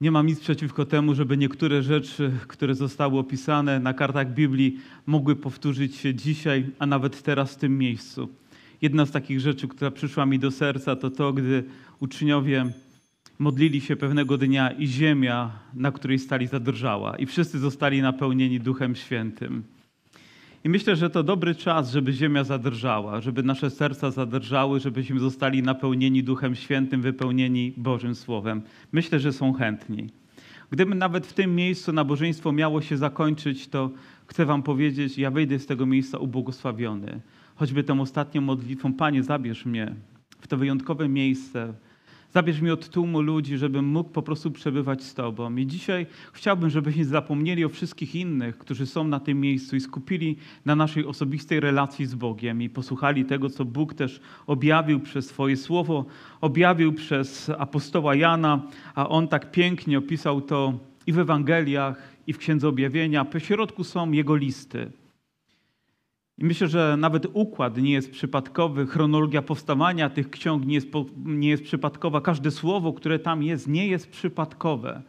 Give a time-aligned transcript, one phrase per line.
[0.00, 5.36] Nie mam nic przeciwko temu, żeby niektóre rzeczy, które zostały opisane na kartach Biblii, mogły
[5.36, 8.28] powtórzyć się dzisiaj, a nawet teraz w tym miejscu.
[8.82, 11.64] Jedna z takich rzeczy, która przyszła mi do serca, to to, gdy
[11.98, 12.72] uczniowie
[13.38, 18.94] modlili się pewnego dnia i ziemia, na której stali, zadrżała, i wszyscy zostali napełnieni Duchem
[18.94, 19.64] Świętym.
[20.64, 25.62] I myślę, że to dobry czas, żeby ziemia zadrżała, żeby nasze serca zadrżały, żebyśmy zostali
[25.62, 28.62] napełnieni Duchem Świętym, wypełnieni Bożym Słowem.
[28.92, 30.08] Myślę, że są chętni.
[30.70, 33.90] Gdyby nawet w tym miejscu nabożeństwo miało się zakończyć, to
[34.26, 37.20] chcę Wam powiedzieć, ja wyjdę z tego miejsca ubłogosławiony.
[37.54, 39.94] Choćby tą ostatnią modlitwą, Panie, zabierz mnie
[40.40, 41.74] w to wyjątkowe miejsce,
[42.34, 45.56] Zabierz mi od tłumu ludzi, żebym mógł po prostu przebywać z Tobą.
[45.56, 50.36] I dzisiaj chciałbym, żebyśmy zapomnieli o wszystkich innych, którzy są na tym miejscu i skupili
[50.64, 55.56] na naszej osobistej relacji z Bogiem i posłuchali tego, co Bóg też objawił przez swoje
[55.56, 56.04] słowo,
[56.40, 58.62] objawił przez apostoła Jana,
[58.94, 63.24] a on tak pięknie opisał to i w Ewangeliach, i w Księdze Objawienia.
[63.24, 64.90] Po środku są jego listy.
[66.40, 71.48] I myślę, że nawet układ nie jest przypadkowy, chronologia powstawania tych ksiąg nie jest, nie
[71.48, 75.02] jest przypadkowa, każde słowo, które tam jest, nie jest przypadkowe.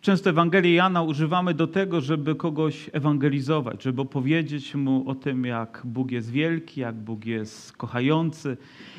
[0.00, 5.82] Często Ewangelię Jana używamy do tego, żeby kogoś ewangelizować, żeby opowiedzieć mu o tym, jak
[5.84, 8.56] Bóg jest wielki, jak Bóg jest kochający,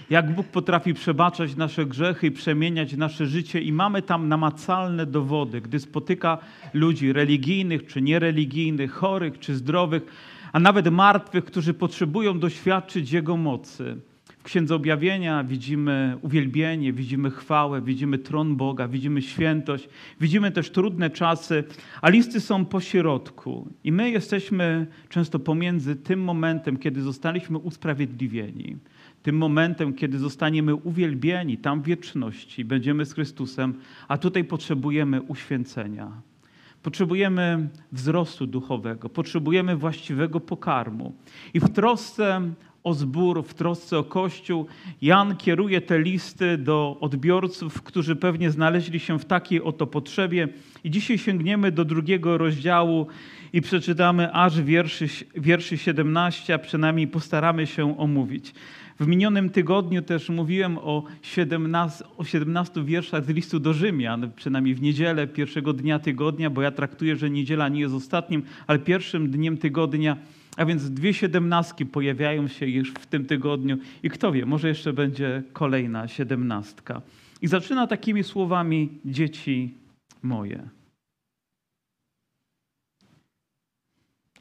[0.10, 3.62] jak Bóg potrafi przebaczać nasze grzechy i przemieniać nasze życie.
[3.62, 6.38] I mamy tam namacalne dowody, gdy spotyka
[6.74, 10.06] ludzi religijnych czy niereligijnych, chorych czy zdrowych
[10.54, 13.98] a nawet martwych, którzy potrzebują doświadczyć Jego mocy.
[14.40, 19.90] W Księdze Objawienia widzimy uwielbienie, widzimy chwałę, widzimy tron Boga, widzimy świętość,
[20.22, 21.64] widzimy też trudne czasy,
[22.02, 23.68] a listy są po środku.
[23.84, 28.78] I my jesteśmy często pomiędzy tym momentem, kiedy zostaliśmy usprawiedliwieni,
[29.24, 33.74] tym momentem, kiedy zostaniemy uwielbieni tam w wieczności, będziemy z Chrystusem,
[34.08, 36.12] a tutaj potrzebujemy uświęcenia.
[36.84, 41.14] Potrzebujemy wzrostu duchowego, potrzebujemy właściwego pokarmu.
[41.54, 42.42] I w trosce
[42.84, 44.66] o zbór, w trosce o Kościół,
[45.02, 50.48] Jan kieruje te listy do odbiorców, którzy pewnie znaleźli się w takiej oto potrzebie.
[50.84, 53.08] I dzisiaj sięgniemy do drugiego rozdziału
[53.54, 58.54] i przeczytamy aż wierszy, wierszy 17, a przynajmniej postaramy się omówić.
[59.00, 64.76] W minionym tygodniu też mówiłem o 17, o 17 wierszach z listu do Rzymian, przynajmniej
[64.76, 69.32] w niedzielę pierwszego dnia tygodnia, bo ja traktuję, że niedziela nie jest ostatnim, ale pierwszym
[69.32, 70.18] dniem tygodnia.
[70.58, 74.94] A więc dwie siedemnastki pojawiają się już w tym tygodniu i kto wie, może jeszcze
[74.94, 77.02] będzie kolejna siedemnastka.
[77.42, 79.74] I zaczyna takimi słowami: Dzieci
[80.24, 80.79] moje.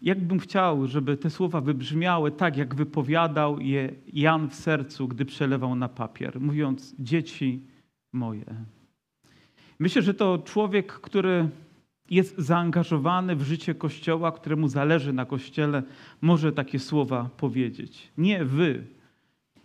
[0.03, 5.75] Jakbym chciał, żeby te słowa wybrzmiały tak, jak wypowiadał je Jan w sercu, gdy przelewał
[5.75, 7.63] na papier, mówiąc: Dzieci
[8.13, 8.45] moje.
[9.79, 11.49] Myślę, że to człowiek, który
[12.11, 15.83] jest zaangażowany w życie Kościoła, któremu zależy na Kościele,
[16.21, 18.13] może takie słowa powiedzieć.
[18.19, 18.85] Nie wy,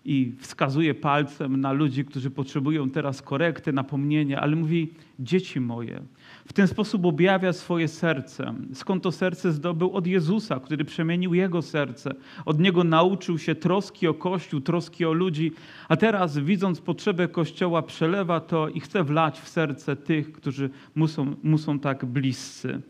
[0.05, 6.01] i wskazuje palcem na ludzi, którzy potrzebują teraz korekty, napomnienia, ale mówi: Dzieci moje.
[6.45, 8.53] W ten sposób objawia swoje serce.
[8.73, 9.91] Skąd to serce zdobył?
[9.91, 12.15] Od Jezusa, który przemienił jego serce.
[12.45, 15.51] Od niego nauczył się troski o Kościół, troski o ludzi,
[15.89, 21.07] a teraz, widząc potrzebę Kościoła, przelewa to i chce wlać w serce tych, którzy mu
[21.07, 22.81] są, mu są tak bliscy.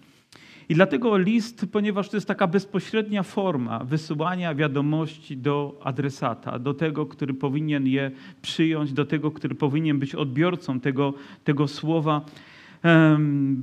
[0.69, 7.06] I dlatego list, ponieważ to jest taka bezpośrednia forma wysyłania wiadomości do adresata, do tego,
[7.06, 11.13] który powinien je przyjąć, do tego, który powinien być odbiorcą tego,
[11.44, 12.25] tego słowa.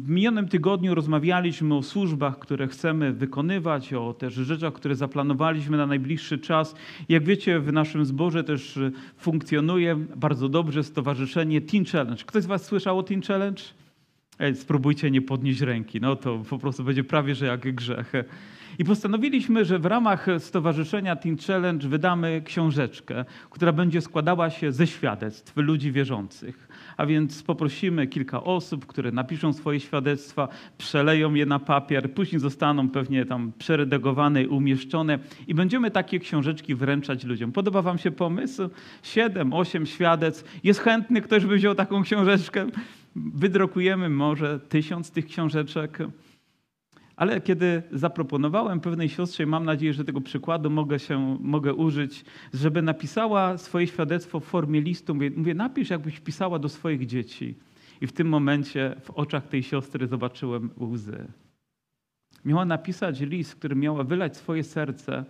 [0.02, 5.86] W minionym tygodniu rozmawialiśmy o służbach, które chcemy wykonywać, o też rzeczach, które zaplanowaliśmy na
[5.86, 6.74] najbliższy czas.
[7.08, 8.78] Jak wiecie, w naszym zborze też
[9.18, 12.24] funkcjonuje bardzo dobrze stowarzyszenie Teen Challenge.
[12.26, 13.62] Ktoś z Was słyszał o Teen Challenge?
[14.40, 16.00] Ej, spróbujcie nie podnieść ręki.
[16.00, 18.12] No to po prostu będzie prawie, że jak grzech.
[18.78, 24.86] I postanowiliśmy, że w ramach Stowarzyszenia Teen Challenge wydamy książeczkę, która będzie składała się ze
[24.86, 26.68] świadectw ludzi wierzących.
[26.96, 30.48] A więc poprosimy kilka osób, które napiszą swoje świadectwa,
[30.78, 35.18] przeleją je na papier, później zostaną pewnie tam przeredagowane i umieszczone
[35.48, 37.52] i będziemy takie książeczki wręczać ludziom.
[37.52, 38.70] Podoba Wam się pomysł?
[39.02, 40.60] Siedem, osiem świadectw.
[40.64, 42.66] Jest chętny ktoś, by wziął taką książeczkę?
[43.16, 45.98] Wydrukujemy może tysiąc tych książeczek.
[47.16, 52.24] Ale kiedy zaproponowałem pewnej siostrze, i mam nadzieję, że tego przykładu mogę, się, mogę użyć,
[52.54, 57.54] żeby napisała swoje świadectwo w formie listu, mówię, mówię, napisz, jakbyś pisała do swoich dzieci.
[58.00, 61.26] I w tym momencie w oczach tej siostry zobaczyłem łzy.
[62.44, 65.24] Miała napisać list, który miała wylać swoje serce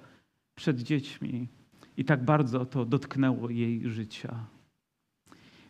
[0.54, 1.48] przed dziećmi.
[1.96, 4.46] I tak bardzo to dotknęło jej życia.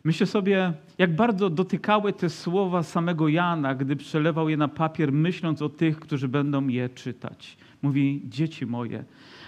[0.03, 5.61] Myślę sobie, jak bardzo dotykały te słowa samego Jana, gdy przelewał je na papier, myśląc
[5.61, 7.57] o tych, którzy będą je czytać.
[7.81, 9.03] Mówi, dzieci moje.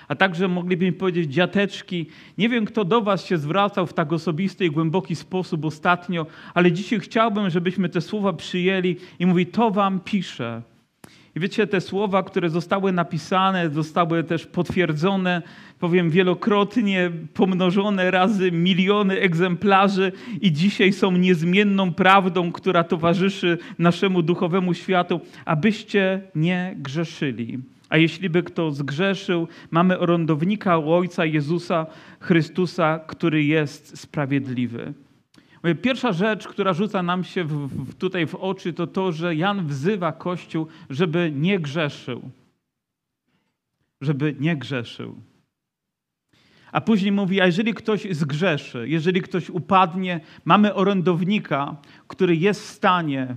[0.08, 2.06] A także moglibyśmy powiedzieć, dziateczki.
[2.38, 6.72] Nie wiem, kto do Was się zwracał w tak osobisty i głęboki sposób ostatnio, ale
[6.72, 10.62] dzisiaj chciałbym, żebyśmy te słowa przyjęli i mówi, to Wam piszę.
[11.36, 15.42] I wiecie, te słowa, które zostały napisane, zostały też potwierdzone,
[15.80, 24.74] powiem wielokrotnie, pomnożone razy miliony egzemplarzy i dzisiaj są niezmienną prawdą, która towarzyszy naszemu duchowemu
[24.74, 27.60] światu, abyście nie grzeszyli.
[27.90, 31.86] A jeśli by kto zgrzeszył, mamy orędownika u Ojca Jezusa
[32.20, 34.94] Chrystusa, który jest sprawiedliwy.
[35.82, 39.68] Pierwsza rzecz, która rzuca nam się w, w, tutaj w oczy, to to, że Jan
[39.68, 42.22] wzywa Kościół, żeby nie grzeszył.
[44.02, 45.16] Żeby nie grzeszył.
[46.72, 51.76] A później mówi, a jeżeli ktoś zgrzeszy, jeżeli ktoś upadnie, mamy orędownika,
[52.08, 53.36] który jest w stanie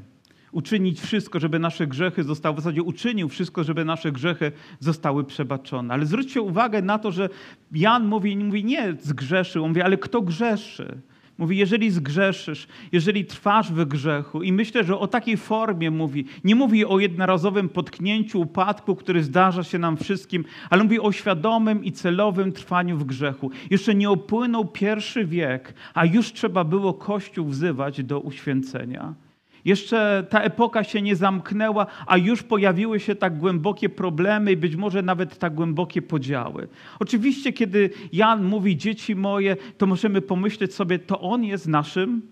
[0.52, 5.94] uczynić wszystko, żeby nasze grzechy zostały, w zasadzie uczynił wszystko, żeby nasze grzechy zostały przebaczone.
[5.94, 7.28] Ale zwróćcie uwagę na to, że
[7.72, 11.00] Jan mówi, mówi nie zgrzeszył, on mówi, ale kto grzeszy?
[11.38, 16.54] Mówi, jeżeli zgrzeszysz, jeżeli trwasz w grzechu, i myślę, że o takiej formie mówi, nie
[16.54, 21.92] mówi o jednorazowym potknięciu, upadku, który zdarza się nam wszystkim, ale mówi o świadomym i
[21.92, 23.50] celowym trwaniu w grzechu.
[23.70, 29.25] Jeszcze nie opłynął pierwszy wiek, a już trzeba było Kościół wzywać do uświęcenia.
[29.66, 34.76] Jeszcze ta epoka się nie zamknęła, a już pojawiły się tak głębokie problemy i być
[34.76, 36.68] może nawet tak głębokie podziały.
[37.00, 42.22] Oczywiście, kiedy Jan mówi dzieci moje, to możemy pomyśleć sobie, to on jest naszym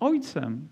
[0.00, 0.68] ojcem.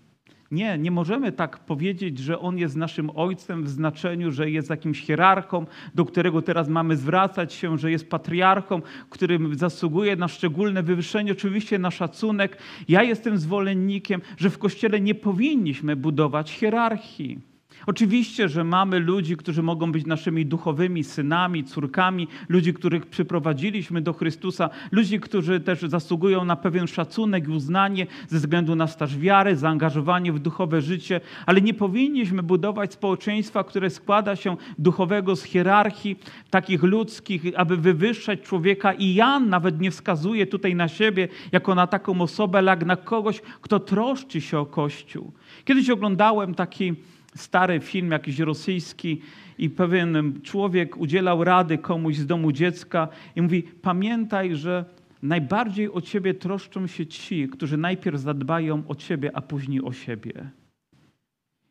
[0.51, 5.01] Nie, nie możemy tak powiedzieć, że On jest naszym Ojcem w znaczeniu, że jest jakimś
[5.01, 5.65] hierarchą,
[5.95, 11.79] do którego teraz mamy zwracać się, że jest patriarchą, który zasługuje na szczególne wywyższenie, oczywiście
[11.79, 12.57] na szacunek.
[12.87, 17.54] Ja jestem zwolennikiem, że w Kościele nie powinniśmy budować hierarchii.
[17.87, 24.13] Oczywiście, że mamy ludzi, którzy mogą być naszymi duchowymi synami, córkami, ludzi, których przyprowadziliśmy do
[24.13, 29.55] Chrystusa, ludzi, którzy też zasługują na pewien szacunek i uznanie ze względu na staż wiary,
[29.55, 36.19] zaangażowanie w duchowe życie, ale nie powinniśmy budować społeczeństwa, które składa się duchowego z hierarchii
[36.49, 38.93] takich ludzkich, aby wywyższać człowieka.
[38.93, 43.41] I Jan nawet nie wskazuje tutaj na siebie jako na taką osobę, jak na kogoś,
[43.61, 45.31] kto troszczy się o Kościół.
[45.65, 46.93] Kiedyś oglądałem taki
[47.35, 49.21] stary film jakiś rosyjski
[49.57, 54.85] i pewien człowiek udzielał rady komuś z domu dziecka i mówi: Pamiętaj, że
[55.21, 60.49] najbardziej o ciebie troszczą się ci, którzy najpierw zadbają o ciebie, a później o siebie.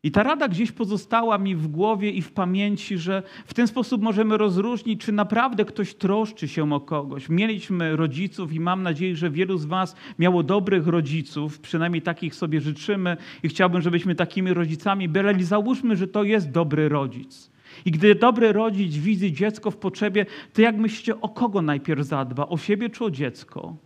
[0.04, 4.02] I ta rada gdzieś pozostała mi w głowie i w pamięci, że w ten sposób
[4.02, 7.28] możemy rozróżnić, czy naprawdę ktoś troszczy się o kogoś.
[7.28, 12.60] Mieliśmy rodziców i mam nadzieję, że wielu z Was miało dobrych rodziców, przynajmniej takich sobie
[12.60, 15.44] życzymy i chciałbym, żebyśmy takimi rodzicami byli.
[15.44, 17.50] Załóżmy, że to jest dobry rodzic.
[17.84, 22.46] I gdy dobry rodzic widzi dziecko w potrzebie, to jak myślicie, o kogo najpierw zadba?
[22.46, 23.76] O siebie czy o dziecko?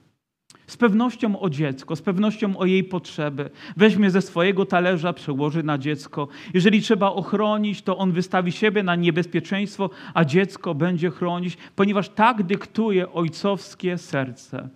[0.68, 3.50] Z pewnością o dziecko, z pewnością o jej potrzeby.
[3.76, 6.28] Weźmie ze swojego talerza, przełoży na dziecko.
[6.54, 12.42] Jeżeli trzeba ochronić, to on wystawi siebie na niebezpieczeństwo, a dziecko będzie chronić, ponieważ tak
[12.42, 14.68] dyktuje ojcowskie serce.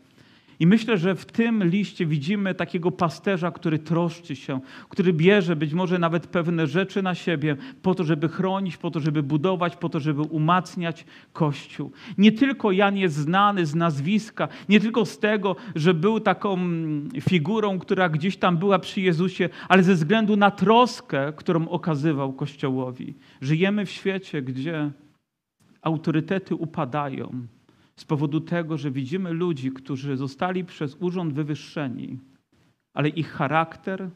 [0.62, 5.72] I myślę, że w tym liście widzimy takiego pasterza, który troszczy się, który bierze być
[5.72, 9.88] może nawet pewne rzeczy na siebie po to, żeby chronić, po to, żeby budować, po
[9.88, 11.92] to, żeby umacniać Kościół.
[12.18, 16.58] Nie tylko Jan jest znany z nazwiska, nie tylko z tego, że był taką
[17.20, 23.14] figurą, która gdzieś tam była przy Jezusie, ale ze względu na troskę, którą okazywał Kościołowi.
[23.40, 24.90] Żyjemy w świecie, gdzie
[25.82, 27.46] autorytety upadają
[28.02, 32.18] z powodu tego, że widzimy ludzi, którzy zostali przez urząd wywyższeni,
[32.94, 34.10] ale ich charakter,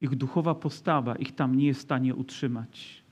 [0.00, 3.03] ich duchowa postawa ich tam nie jest w stanie utrzymać.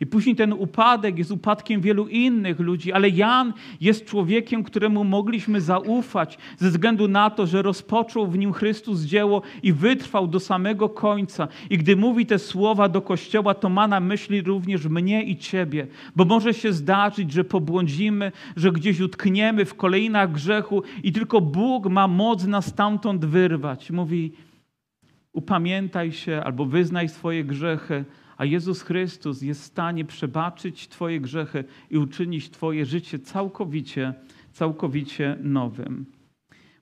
[0.00, 5.60] I później ten upadek jest upadkiem wielu innych ludzi, ale Jan jest człowiekiem, któremu mogliśmy
[5.60, 10.88] zaufać ze względu na to, że rozpoczął w nim Chrystus dzieło i wytrwał do samego
[10.88, 11.48] końca.
[11.70, 15.86] I gdy mówi te słowa do Kościoła, to ma na myśli również mnie i Ciebie,
[16.16, 21.86] bo może się zdarzyć, że pobłądzimy, że gdzieś utkniemy w kolejnach grzechu i tylko Bóg
[21.86, 23.90] ma moc nas stamtąd wyrwać.
[23.90, 24.32] Mówi,
[25.32, 28.04] upamiętaj się albo wyznaj swoje grzechy,
[28.40, 34.14] a Jezus Chrystus jest w stanie przebaczyć Twoje grzechy i uczynić Twoje życie całkowicie,
[34.52, 36.06] całkowicie nowym.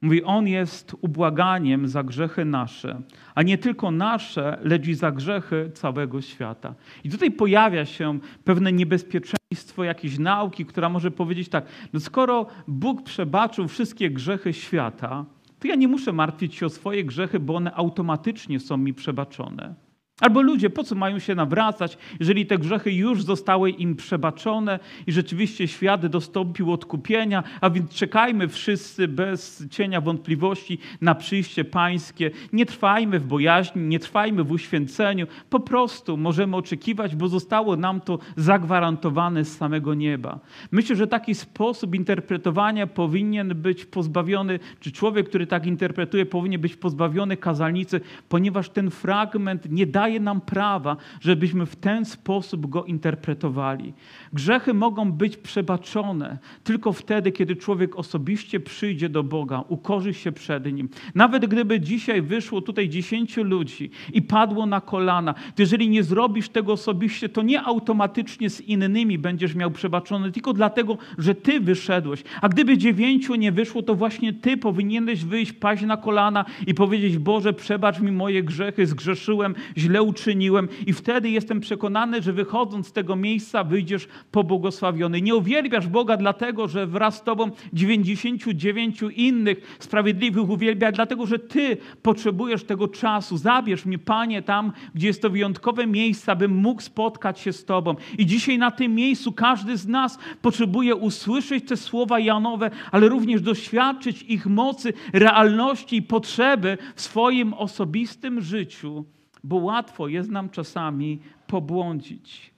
[0.02, 3.02] Mówi, On jest ubłaganiem za grzechy nasze,
[3.34, 6.74] a nie tylko nasze, lecz i za grzechy całego świata.
[7.04, 13.02] I tutaj pojawia się pewne niebezpieczeństwo jakiejś nauki, która może powiedzieć tak, no skoro Bóg
[13.02, 15.24] przebaczył wszystkie grzechy świata,
[15.58, 19.87] to ja nie muszę martwić się o swoje grzechy, bo one automatycznie są mi przebaczone.
[20.20, 25.12] Albo ludzie, po co mają się nawracać, jeżeli te grzechy już zostały im przebaczone i
[25.12, 32.30] rzeczywiście świat dostąpił odkupienia, a więc czekajmy wszyscy bez cienia wątpliwości na przyjście Pańskie.
[32.52, 35.26] Nie trwajmy w bojaźni, nie trwajmy w uświęceniu.
[35.50, 40.38] Po prostu możemy oczekiwać, bo zostało nam to zagwarantowane z samego nieba.
[40.70, 46.76] Myślę, że taki sposób interpretowania powinien być pozbawiony, czy człowiek, który tak interpretuje, powinien być
[46.76, 52.84] pozbawiony kazalnicy, ponieważ ten fragment nie daje daje nam prawa, żebyśmy w ten sposób go
[52.84, 53.94] interpretowali.
[54.32, 60.72] Grzechy mogą być przebaczone tylko wtedy, kiedy człowiek osobiście przyjdzie do Boga, ukorzy się przed
[60.72, 60.88] Nim.
[61.14, 66.72] Nawet gdyby dzisiaj wyszło tutaj dziesięciu ludzi i padło na kolana, jeżeli nie zrobisz tego
[66.72, 72.22] osobiście, to nie automatycznie z innymi będziesz miał przebaczone, tylko dlatego, że Ty wyszedłeś.
[72.42, 77.18] A gdyby dziewięciu nie wyszło, to właśnie Ty powinieneś wyjść, paść na kolana i powiedzieć,
[77.18, 82.86] Boże, przebacz mi moje grzechy, zgrzeszyłem, źle źle uczyniłem i wtedy jestem przekonany, że wychodząc
[82.86, 85.22] z tego miejsca wyjdziesz pobłogosławiony.
[85.22, 91.76] Nie uwielbiasz Boga dlatego, że wraz z tobą 99 innych sprawiedliwych uwielbia, dlatego, że ty
[92.02, 93.36] potrzebujesz tego czasu.
[93.36, 97.94] Zabierz mnie, Panie, tam, gdzie jest to wyjątkowe miejsce, abym mógł spotkać się z Tobą.
[98.18, 103.42] I dzisiaj na tym miejscu każdy z nas potrzebuje usłyszeć te słowa Janowe, ale również
[103.42, 109.04] doświadczyć ich mocy, realności i potrzeby w swoim osobistym życiu
[109.44, 112.54] bo łatwo jest nam czasami pobłądzić.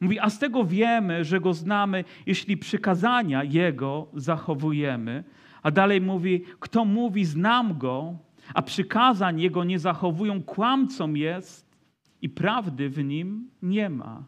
[0.00, 5.24] Mówi, a z tego wiemy, że go znamy, jeśli przykazania jego zachowujemy.
[5.62, 8.14] A dalej mówi, kto mówi, znam go,
[8.54, 11.76] a przykazań jego nie zachowują, kłamcą jest
[12.22, 14.24] i prawdy w nim nie ma.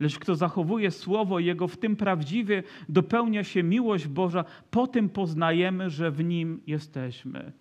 [0.00, 5.90] Lecz kto zachowuje słowo Jego, w tym prawdziwie dopełnia się miłość Boża, po tym poznajemy,
[5.90, 7.52] że w nim jesteśmy.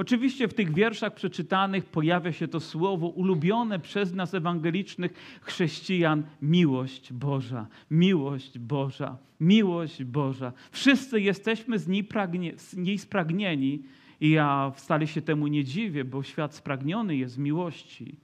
[0.00, 7.12] Oczywiście w tych wierszach przeczytanych pojawia się to słowo ulubione przez nas ewangelicznych chrześcijan miłość
[7.12, 10.52] Boża, miłość Boża, miłość Boża.
[10.70, 13.82] Wszyscy jesteśmy z niej, pragnie, z niej spragnieni
[14.20, 18.16] i ja wcale się temu nie dziwię, bo świat spragniony jest miłości.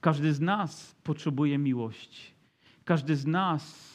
[0.00, 2.32] Każdy z nas potrzebuje miłości.
[2.84, 3.90] Każdy z nas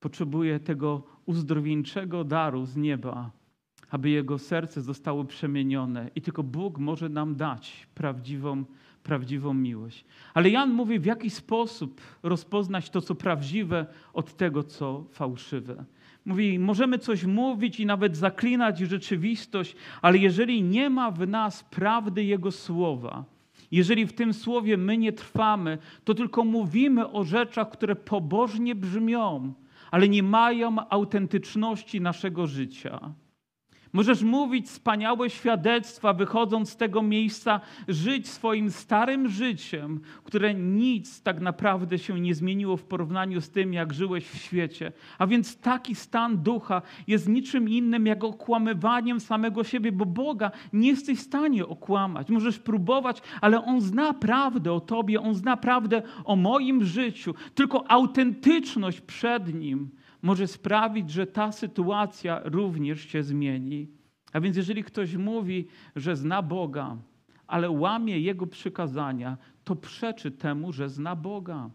[0.00, 3.37] potrzebuje tego uzdrowieńczego daru z nieba,
[3.90, 8.64] aby jego serce zostało przemienione i tylko Bóg może nam dać prawdziwą,
[9.02, 10.04] prawdziwą miłość.
[10.34, 15.84] Ale Jan mówi, w jaki sposób rozpoznać to, co prawdziwe, od tego, co fałszywe.
[16.24, 22.24] Mówi, możemy coś mówić i nawet zaklinać rzeczywistość, ale jeżeli nie ma w nas prawdy
[22.24, 23.24] Jego słowa,
[23.70, 29.52] jeżeli w tym słowie my nie trwamy, to tylko mówimy o rzeczach, które pobożnie brzmią,
[29.90, 33.14] ale nie mają autentyczności naszego życia.
[33.92, 41.40] Możesz mówić wspaniałe świadectwa, wychodząc z tego miejsca, żyć swoim starym życiem, które nic tak
[41.40, 44.92] naprawdę się nie zmieniło w porównaniu z tym, jak żyłeś w świecie.
[45.18, 50.88] A więc taki stan ducha jest niczym innym jak okłamywaniem samego siebie, bo Boga nie
[50.88, 52.28] jesteś w stanie okłamać.
[52.28, 57.34] Możesz próbować, ale On zna prawdę o Tobie, On zna prawdę o moim życiu.
[57.54, 59.90] Tylko autentyczność przed Nim
[60.22, 63.88] może sprawić, że ta sytuacja również się zmieni.
[64.32, 66.96] A więc jeżeli ktoś mówi, że zna Boga,
[67.46, 71.70] ale łamie Jego przykazania, to przeczy temu, że zna Boga.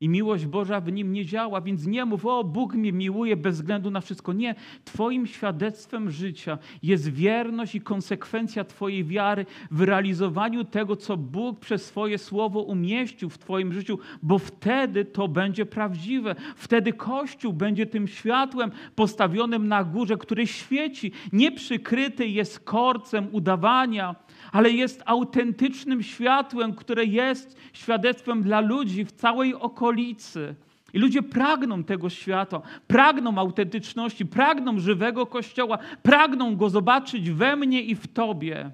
[0.00, 3.56] I miłość Boża w nim nie działa, więc nie mów, o Bóg mnie miłuje bez
[3.56, 4.32] względu na wszystko.
[4.32, 11.60] Nie, Twoim świadectwem życia jest wierność i konsekwencja Twojej wiary w realizowaniu tego, co Bóg
[11.60, 16.34] przez swoje słowo umieścił w Twoim życiu, bo wtedy to będzie prawdziwe.
[16.56, 24.14] Wtedy Kościół będzie tym światłem postawionym na górze, który świeci, nie przykryty jest korcem udawania
[24.52, 30.54] ale jest autentycznym światłem, które jest świadectwem dla ludzi w całej okolicy.
[30.94, 37.82] I ludzie pragną tego świata, pragną autentyczności, pragną żywego Kościoła, pragną go zobaczyć we mnie
[37.82, 38.70] i w Tobie.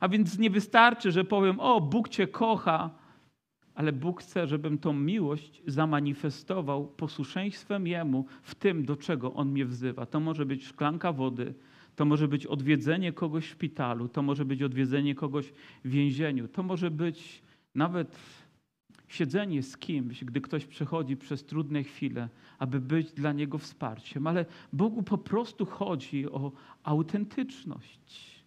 [0.00, 2.90] A więc nie wystarczy, że powiem: O, Bóg Cię kocha,
[3.74, 9.66] ale Bóg chce, żebym tą miłość zamanifestował posłuszeństwem Jemu w tym, do czego On mnie
[9.66, 10.06] wzywa.
[10.06, 11.54] To może być szklanka wody,
[11.98, 15.52] to może być odwiedzenie kogoś w szpitalu, to może być odwiedzenie kogoś
[15.84, 17.42] w więzieniu, to może być
[17.74, 18.18] nawet
[19.08, 22.28] siedzenie z kimś, gdy ktoś przechodzi przez trudne chwile,
[22.58, 24.26] aby być dla niego wsparciem.
[24.26, 26.52] Ale Bogu po prostu chodzi o
[26.82, 28.37] autentyczność.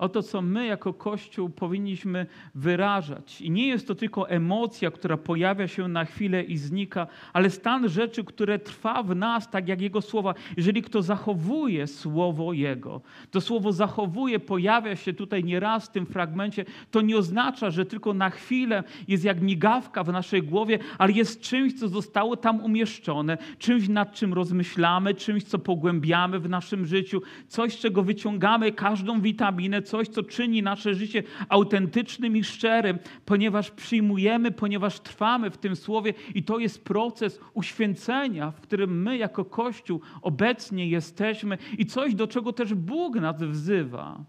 [0.00, 3.40] O to, co my jako Kościół powinniśmy wyrażać.
[3.40, 7.88] I nie jest to tylko emocja, która pojawia się na chwilę i znika, ale stan
[7.88, 10.34] rzeczy, które trwa w nas, tak jak Jego słowa.
[10.56, 16.64] Jeżeli kto zachowuje słowo Jego, to słowo zachowuje, pojawia się tutaj nieraz w tym fragmencie,
[16.90, 21.40] to nie oznacza, że tylko na chwilę jest jak migawka w naszej głowie, ale jest
[21.40, 27.22] czymś, co zostało tam umieszczone, czymś, nad czym rozmyślamy, czymś, co pogłębiamy w naszym życiu,
[27.48, 33.70] coś, z czego wyciągamy każdą witaminę, coś, co czyni nasze życie autentycznym i szczerym, ponieważ
[33.70, 39.44] przyjmujemy, ponieważ trwamy w tym słowie i to jest proces uświęcenia, w którym my jako
[39.44, 44.24] Kościół obecnie jesteśmy i coś, do czego też Bóg nas wzywa.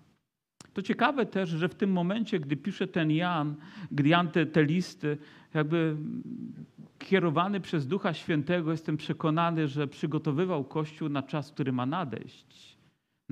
[0.74, 3.56] To ciekawe też, że w tym momencie, gdy pisze ten Jan,
[3.92, 5.18] gdy Jan te, te listy,
[5.54, 5.96] jakby
[7.00, 12.71] kierowany przez Ducha Świętego, jestem przekonany, że przygotowywał Kościół na czas, który ma nadejść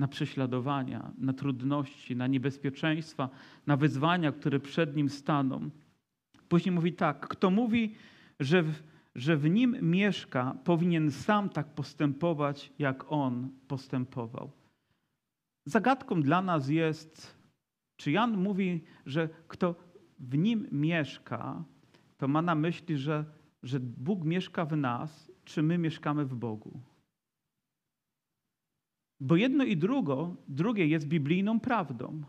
[0.00, 3.28] na prześladowania, na trudności, na niebezpieczeństwa,
[3.66, 5.70] na wyzwania, które przed nim staną.
[6.48, 7.94] Później mówi tak: Kto mówi,
[8.40, 8.82] że w,
[9.14, 14.50] że w nim mieszka, powinien sam tak postępować, jak on postępował.
[15.66, 17.36] Zagadką dla nas jest,
[17.96, 19.74] czy Jan mówi, że kto
[20.18, 21.64] w nim mieszka,
[22.18, 23.24] to ma na myśli, że,
[23.62, 26.80] że Bóg mieszka w nas, czy my mieszkamy w Bogu.
[29.20, 32.22] Bo jedno i drugo, drugie jest biblijną prawdą.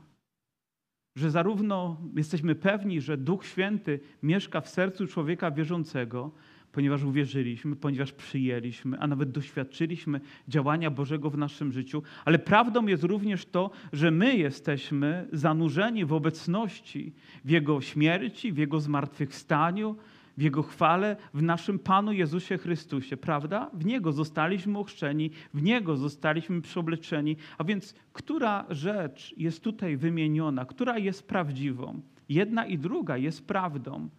[1.16, 6.32] Że zarówno jesteśmy pewni, że Duch Święty mieszka w sercu człowieka wierzącego,
[6.72, 13.04] ponieważ uwierzyliśmy, ponieważ przyjęliśmy, a nawet doświadczyliśmy działania Bożego w naszym życiu, ale prawdą jest
[13.04, 17.14] również to, że my jesteśmy zanurzeni w obecności,
[17.46, 19.96] w Jego śmierci, w Jego zmartwychwstaniu,
[20.38, 23.70] w Jego chwale, w naszym Panu Jezusie Chrystusie, prawda?
[23.74, 27.38] W Niego zostaliśmy ochrzczeni, w Niego zostaliśmy przeobleczeni.
[27.58, 32.02] A więc, która rzecz jest tutaj wymieniona, która jest prawdziwą?
[32.30, 34.10] Jedna i druga jest prawdą.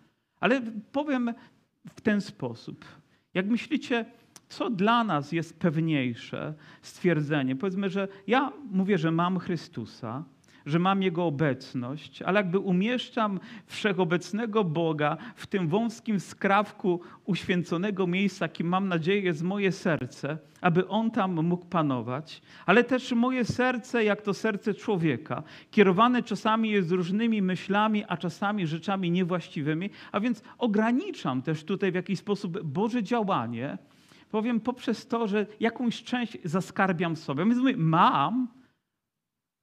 [0.40, 1.35] Ale powiem
[1.95, 2.85] w ten sposób.
[3.35, 4.04] Jak myślicie,
[4.49, 7.57] co dla nas jest pewniejsze stwierdzenie?
[7.57, 10.25] Powiedzmy, że ja mówię, że mam Chrystusa,
[10.66, 18.45] że mam Jego obecność, ale jakby umieszczam wszechobecnego Boga w tym wąskim skrawku uświęconego miejsca,
[18.45, 24.05] jakim mam nadzieję jest moje serce, aby On tam mógł panować, ale też moje serce,
[24.05, 30.42] jak to serce człowieka, kierowane czasami jest różnymi myślami, a czasami rzeczami niewłaściwymi, a więc
[30.59, 33.79] ograniczam też tutaj w jakiś sposób Boże działanie,
[34.31, 37.44] powiem poprzez to, że jakąś część zaskarbiam sobie.
[37.44, 38.48] Więc mówię, mam,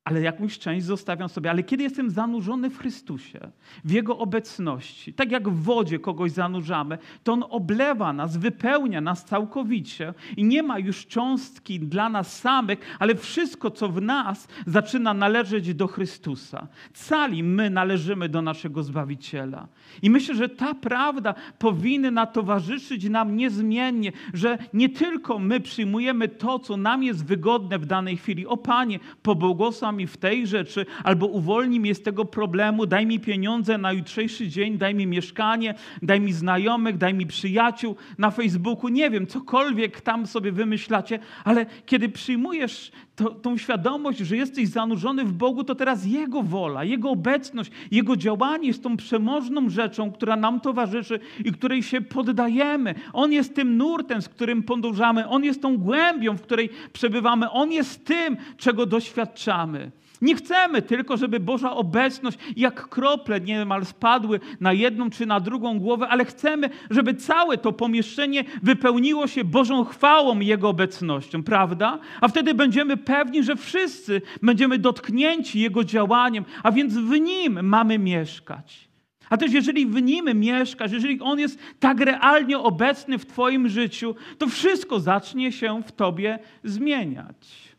[0.10, 1.50] ale jakąś część zostawiam sobie.
[1.50, 3.40] Ale kiedy jestem zanurzony w Chrystusie,
[3.86, 9.26] w Jego obecności, tak jak w wodzie kogoś zanurzamy, to On oblewa nas, wypełnia nas
[9.26, 15.14] całkowicie i nie ma już cząstki dla nas samych, ale wszystko, co w nas, zaczyna
[15.14, 16.68] należeć do Chrystusa.
[16.94, 19.68] Cali my należymy do naszego Zbawiciela.
[20.02, 26.60] I myślę, że ta prawda powinna towarzyszyć nam niezmiennie, że nie tylko my przyjmujemy to,
[26.60, 28.48] co nam jest wygodne w danej chwili.
[28.48, 33.20] O Panie, pobłogosław mi w tej rzeczy, albo uwolnij mnie z tego problemu, daj mi
[33.20, 38.90] pieniądze na jutrzejszy dzień, daj mi mieszkanie, daj mi znajomych, daj mi przyjaciół na Facebooku,
[38.90, 45.26] nie wiem, cokolwiek tam sobie wymyślacie, ale kiedy przyjmujesz to, tą świadomość, że jesteś zanurzony
[45.26, 50.36] w Bogu, to teraz Jego wola, Jego obecność, Jego działanie jest tą przemożną rzeczą, która
[50.36, 52.96] nam towarzyszy i której się poddajemy.
[53.14, 57.72] On jest tym nurtem, z którym podążamy, On jest tą głębią, w której przebywamy, On
[57.72, 59.92] jest tym, czego doświadczamy.
[60.22, 65.80] Nie chcemy tylko, żeby Boża obecność jak krople niemal spadły na jedną czy na drugą
[65.80, 72.00] głowę, ale chcemy, żeby całe to pomieszczenie wypełniło się Bożą chwałą Jego obecnością, prawda?
[72.22, 78.00] A wtedy będziemy pewni, że wszyscy będziemy dotknięci Jego działaniem, a więc w Nim mamy
[78.00, 78.90] mieszkać.
[79.30, 84.16] A też jeżeli w Nim mieszkasz, jeżeli On jest tak realnie obecny w Twoim życiu,
[84.38, 87.70] to wszystko zacznie się w Tobie zmieniać.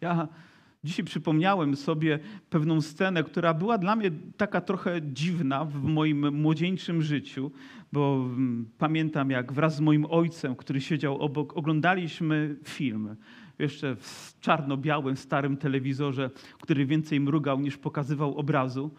[0.00, 0.28] Ja
[0.84, 2.18] Dzisiaj przypomniałem sobie
[2.50, 7.50] pewną scenę, która była dla mnie taka trochę dziwna w moim młodzieńczym życiu,
[7.92, 13.16] bo mm, pamiętam jak wraz z moim ojcem, który siedział obok, oglądaliśmy film.
[13.58, 16.30] Jeszcze w czarno-białym, starym telewizorze,
[16.62, 18.90] który więcej mrugał niż pokazywał obrazu.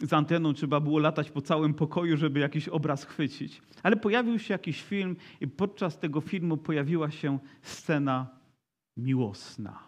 [0.00, 3.62] Z anteną trzeba było latać po całym pokoju, żeby jakiś obraz chwycić.
[3.82, 8.26] Ale pojawił się jakiś film i podczas tego filmu pojawiła się scena
[8.96, 9.85] miłosna.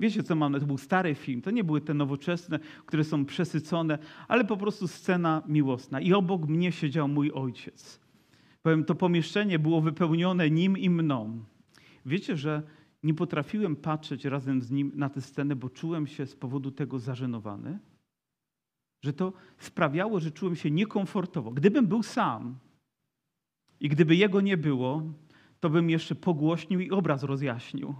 [0.00, 0.60] Wiecie, co mam?
[0.60, 1.42] To był stary film.
[1.42, 6.00] To nie były te nowoczesne, które są przesycone, ale po prostu scena miłosna.
[6.00, 8.00] I obok mnie siedział mój ojciec.
[8.62, 11.44] Powiem, to pomieszczenie było wypełnione nim i mną.
[12.06, 12.62] Wiecie, że
[13.02, 16.98] nie potrafiłem patrzeć razem z nim na tę scenę, bo czułem się z powodu tego
[16.98, 17.78] zażenowany,
[19.04, 21.50] że to sprawiało, że czułem się niekomfortowo.
[21.50, 22.58] Gdybym był sam
[23.80, 25.02] i gdyby jego nie było,
[25.60, 27.94] to bym jeszcze pogłośnił i obraz rozjaśnił,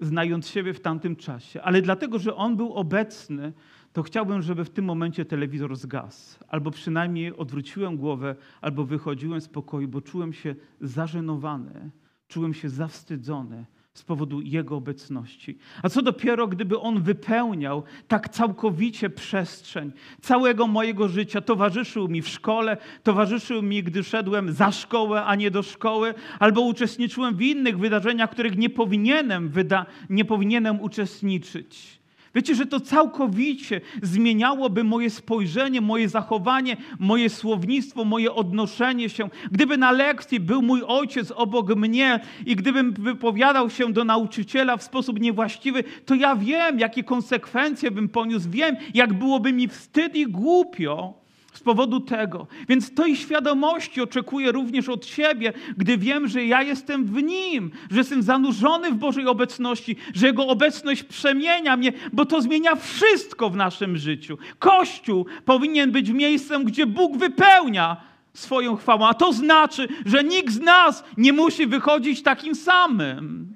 [0.00, 1.62] znając siebie w tamtym czasie.
[1.62, 3.52] Ale dlatego, że on był obecny,
[3.92, 6.38] to chciałbym, żeby w tym momencie telewizor zgasł.
[6.48, 11.90] Albo przynajmniej odwróciłem głowę, albo wychodziłem z pokoju, bo czułem się zażenowany,
[12.28, 15.58] czułem się zawstydzony z powodu Jego obecności.
[15.82, 22.28] A co dopiero, gdyby On wypełniał tak całkowicie przestrzeń całego mojego życia, towarzyszył mi w
[22.28, 27.78] szkole, towarzyszył mi, gdy szedłem za szkołę, a nie do szkoły, albo uczestniczyłem w innych
[27.78, 31.98] wydarzeniach, których nie powinienem, wyda- nie powinienem uczestniczyć.
[32.36, 39.28] Wiecie, że to całkowicie zmieniałoby moje spojrzenie, moje zachowanie, moje słownictwo, moje odnoszenie się.
[39.52, 44.82] Gdyby na lekcji był mój ojciec obok mnie i gdybym wypowiadał się do nauczyciela w
[44.82, 50.26] sposób niewłaściwy, to ja wiem, jakie konsekwencje bym poniósł, wiem, jak byłoby mi wstyd i
[50.26, 51.25] głupio
[51.56, 52.46] z powodu tego.
[52.68, 57.98] Więc tej świadomości oczekuję również od siebie, gdy wiem, że ja jestem w Nim, że
[57.98, 63.56] jestem zanurzony w Bożej obecności, że Jego obecność przemienia mnie, bo to zmienia wszystko w
[63.56, 64.38] naszym życiu.
[64.58, 67.96] Kościół powinien być miejscem, gdzie Bóg wypełnia
[68.34, 73.55] swoją chwałą, a to znaczy, że nikt z nas nie musi wychodzić takim samym.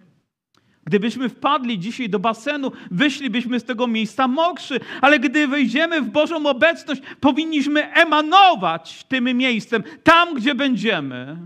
[0.90, 6.46] Gdybyśmy wpadli dzisiaj do basenu, wyszlibyśmy z tego miejsca mokrzy, ale gdy wejdziemy w Bożą
[6.46, 11.36] obecność, powinniśmy emanować tym miejscem, tam gdzie będziemy.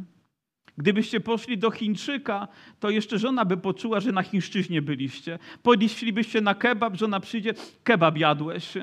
[0.79, 2.49] Gdybyście poszli do Chińczyka,
[2.81, 5.39] to jeszcze żona by poczuła, że na chińszczyźnie byliście.
[5.63, 8.75] Podeszlibyście na kebab, żona przyjdzie, kebab jadłeś.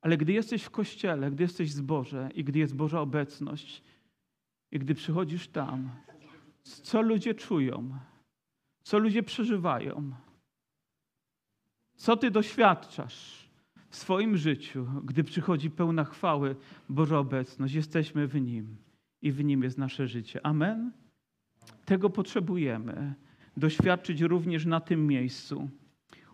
[0.00, 3.82] Ale gdy jesteś w kościele, gdy jesteś z Boże i gdy jest Boża obecność
[4.72, 5.90] i gdy przychodzisz tam,
[6.62, 7.98] co ludzie czują?
[8.88, 10.12] Co ludzie przeżywają,
[11.96, 13.48] co ty doświadczasz
[13.88, 16.56] w swoim życiu, gdy przychodzi pełna chwały
[16.88, 17.74] Boża obecność.
[17.74, 18.76] Jesteśmy w Nim
[19.22, 20.46] i w Nim jest nasze życie.
[20.46, 20.92] Amen?
[21.84, 23.14] Tego potrzebujemy
[23.56, 25.70] doświadczyć również na tym miejscu.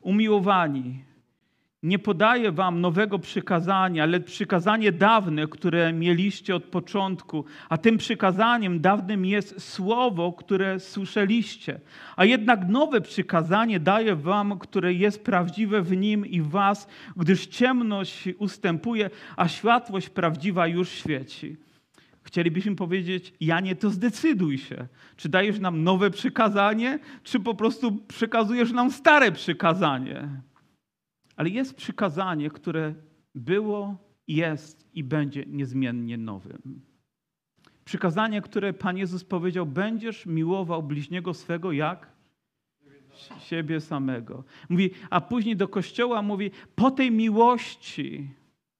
[0.00, 1.04] Umiłowani,
[1.84, 8.80] nie podaję wam nowego przykazania, lecz przykazanie dawne, które mieliście od początku, a tym przykazaniem
[8.80, 11.80] dawnym jest słowo, które słyszeliście.
[12.16, 17.46] A jednak nowe przykazanie daję wam, które jest prawdziwe w nim i w was, gdyż
[17.46, 21.56] ciemność ustępuje, a światłość prawdziwa już świeci.
[22.22, 24.86] Chcielibyśmy powiedzieć, Janie, to zdecyduj się.
[25.16, 30.28] Czy dajesz nam nowe przykazanie, czy po prostu przekazujesz nam stare przykazanie?
[31.36, 32.94] Ale jest przykazanie, które
[33.34, 33.96] było,
[34.28, 36.80] jest i będzie niezmiennie nowym.
[37.84, 42.14] Przykazanie, które Pan Jezus powiedział: Będziesz miłował bliźniego swego jak?
[43.38, 44.44] Siebie samego.
[44.68, 48.30] Mówi, a później do kościoła mówi: Po tej miłości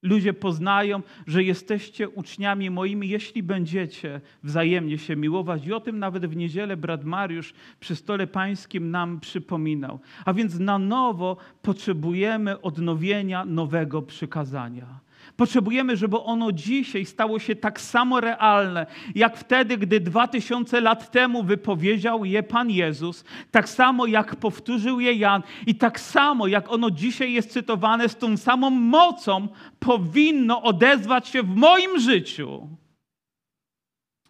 [0.05, 5.65] Ludzie poznają, że jesteście uczniami moimi, jeśli będziecie wzajemnie się miłować.
[5.65, 9.99] I o tym nawet w niedzielę brat Mariusz przy stole pańskim nam przypominał.
[10.25, 15.04] A więc na nowo potrzebujemy odnowienia nowego przykazania.
[15.37, 18.85] Potrzebujemy, żeby ono dzisiaj stało się tak samo realne,
[19.15, 24.99] jak wtedy, gdy dwa tysiące lat temu wypowiedział je Pan Jezus, tak samo jak powtórzył
[24.99, 29.47] je Jan i tak samo jak ono dzisiaj jest cytowane z tą samą mocą,
[29.79, 32.69] powinno odezwać się w moim życiu.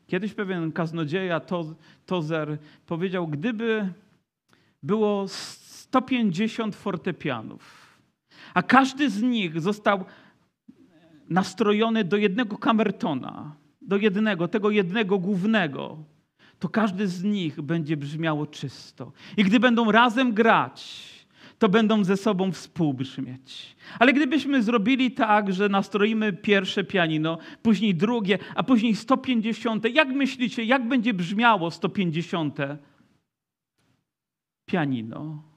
[0.07, 1.41] Kiedyś pewien kaznodzieja,
[2.05, 3.93] Tozer, powiedział, gdyby
[4.83, 7.85] było 150 fortepianów,
[8.53, 10.05] a każdy z nich został
[11.29, 15.97] nastrojony do jednego kamertona, do jednego, tego jednego głównego,
[16.59, 19.11] to każdy z nich będzie brzmiało czysto.
[19.37, 21.05] I gdy będą razem grać,
[21.59, 23.75] to będą ze sobą współbrzmieć.
[23.99, 30.63] Ale gdybyśmy zrobili tak, że nastroimy pierwsze pianino, później drugie, a później 150, jak myślicie,
[30.63, 32.57] jak będzie brzmiało 150
[34.65, 35.54] pianino?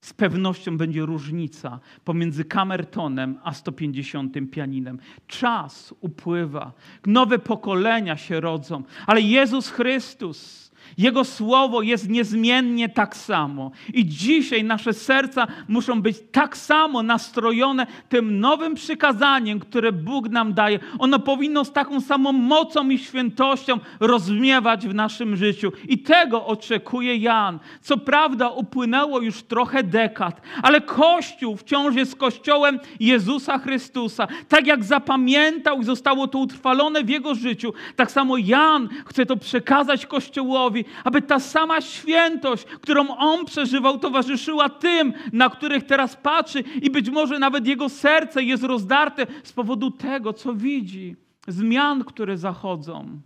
[0.00, 4.98] Z pewnością będzie różnica pomiędzy kamertonem a 150 pianinem.
[5.26, 6.72] Czas upływa,
[7.06, 10.69] nowe pokolenia się rodzą, ale Jezus Chrystus
[11.00, 13.70] jego słowo jest niezmiennie tak samo.
[13.94, 20.54] I dzisiaj nasze serca muszą być tak samo nastrojone tym nowym przykazaniem, które Bóg nam
[20.54, 20.78] daje.
[20.98, 25.72] Ono powinno z taką samą mocą i świętością rozmiewać w naszym życiu.
[25.88, 27.58] I tego oczekuje Jan.
[27.80, 34.28] Co prawda upłynęło już trochę dekad, ale Kościół wciąż jest Kościołem Jezusa Chrystusa.
[34.48, 39.36] Tak jak zapamiętał i zostało to utrwalone w jego życiu, tak samo Jan chce to
[39.36, 46.60] przekazać Kościołowi aby ta sama świętość, którą On przeżywał, towarzyszyła tym, na których teraz patrzy
[46.60, 51.16] i być może nawet Jego serce jest rozdarte z powodu tego, co widzi,
[51.48, 53.20] zmian, które zachodzą.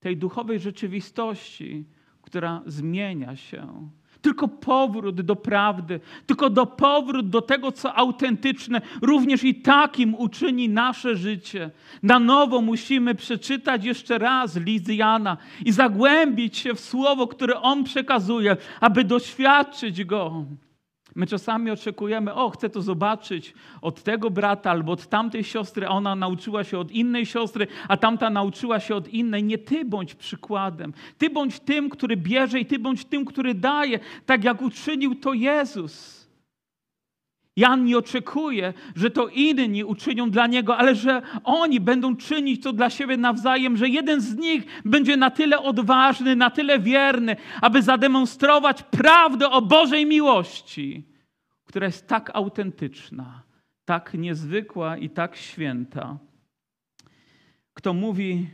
[0.00, 1.84] Tej duchowej rzeczywistości,
[2.22, 3.90] która zmienia się
[4.24, 10.68] tylko powrót do prawdy, tylko do powrót do tego, co autentyczne, również i takim uczyni
[10.68, 11.70] nasze życie.
[12.02, 17.84] Na nowo musimy przeczytać jeszcze raz list Jana i zagłębić się w słowo, które on
[17.84, 20.44] przekazuje, aby doświadczyć go.
[21.14, 25.90] My czasami oczekujemy, o, chcę to zobaczyć od tego brata albo od tamtej siostry, a
[25.90, 29.44] ona nauczyła się od innej siostry, a tamta nauczyła się od innej.
[29.44, 30.92] Nie ty bądź przykładem.
[31.18, 35.32] Ty bądź tym, który bierze i ty bądź tym, który daje, tak jak uczynił to
[35.32, 36.23] Jezus.
[37.56, 42.72] Jan nie oczekuje, że to inni uczynią dla niego, ale że oni będą czynić to
[42.72, 47.82] dla siebie nawzajem, że jeden z nich będzie na tyle odważny, na tyle wierny, aby
[47.82, 51.04] zademonstrować prawdę o Bożej miłości,
[51.64, 53.42] która jest tak autentyczna,
[53.84, 56.18] tak niezwykła i tak święta.
[57.74, 58.48] Kto mówi,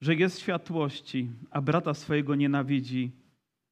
[0.00, 3.12] że jest światłości, a brata swojego nienawidzi,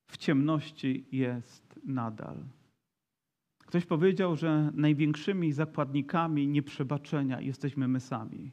[0.07, 2.56] w ciemności jest nadal.
[3.77, 8.53] Ktoś powiedział, że największymi zakładnikami nieprzebaczenia jesteśmy my sami.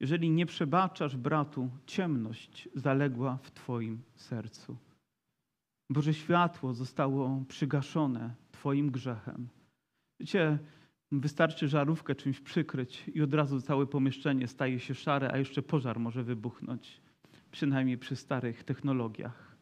[0.00, 4.76] Jeżeli nie przebaczasz bratu, ciemność zaległa w Twoim sercu.
[5.90, 9.48] Boże światło zostało przygaszone Twoim grzechem.
[10.20, 10.58] Wiecie,
[11.12, 16.00] wystarczy żarówkę czymś przykryć i od razu całe pomieszczenie staje się szare, a jeszcze pożar
[16.00, 17.00] może wybuchnąć,
[17.50, 19.56] przynajmniej przy starych technologiach.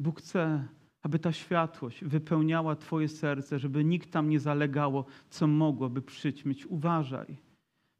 [0.00, 0.68] Bóg chce
[1.08, 6.66] aby ta światłość wypełniała Twoje serce, żeby nikt tam nie zalegało, co mogłoby przyćmić.
[6.66, 7.36] Uważaj.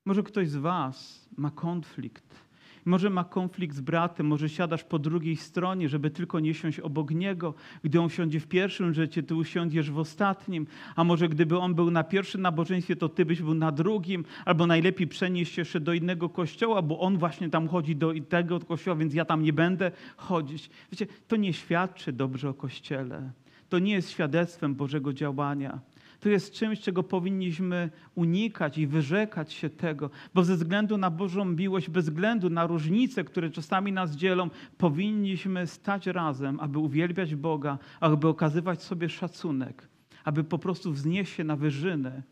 [0.06, 2.47] Może ktoś z Was ma konflikt
[2.88, 7.10] może ma konflikt z bratem, może siadasz po drugiej stronie, żeby tylko nie siąść obok
[7.10, 7.54] niego.
[7.84, 10.66] Gdy on siądzie w pierwszym życiu, ty usiądziesz w ostatnim.
[10.96, 14.24] A może gdyby on był na pierwszym nabożeństwie, to ty byś był na drugim.
[14.44, 18.60] Albo najlepiej przenieść się jeszcze do innego kościoła, bo on właśnie tam chodzi do tego
[18.60, 20.70] kościoła, więc ja tam nie będę chodzić.
[20.92, 23.32] Wiecie, to nie świadczy dobrze o Kościele.
[23.68, 25.80] To nie jest świadectwem Bożego działania.
[26.20, 31.44] To jest czymś, czego powinniśmy unikać i wyrzekać się tego, bo ze względu na Bożą
[31.44, 37.78] miłość, bez względu na różnice, które czasami nas dzielą, powinniśmy stać razem, aby uwielbiać Boga,
[38.00, 39.88] aby okazywać sobie szacunek,
[40.24, 42.22] aby po prostu wznieść się na wyżynę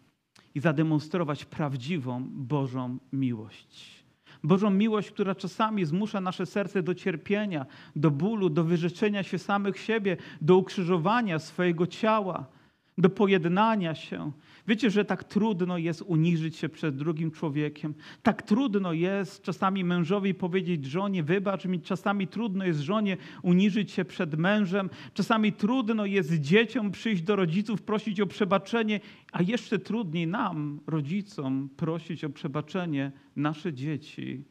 [0.55, 4.05] i zademonstrować prawdziwą Bożą miłość.
[4.45, 9.79] Bożą miłość, która czasami zmusza nasze serce do cierpienia, do bólu, do wyrzeczenia się samych
[9.79, 12.56] siebie, do ukrzyżowania swojego ciała
[12.99, 14.33] do pojednania się.
[14.67, 17.95] Wiecie, że tak trudno jest uniżyć się przed drugim człowiekiem.
[18.23, 24.05] Tak trudno jest czasami mężowi powiedzieć żonie, wybacz mi, czasami trudno jest żonie uniżyć się
[24.05, 29.01] przed mężem, czasami trudno jest dzieciom przyjść do rodziców, prosić o przebaczenie,
[29.33, 34.45] a jeszcze trudniej nam, rodzicom, prosić o przebaczenie nasze dzieci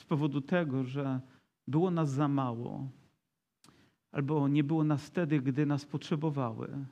[0.00, 1.20] z powodu tego, że
[1.68, 2.88] było nas za mało,
[4.12, 6.86] albo nie było nas wtedy, gdy nas potrzebowały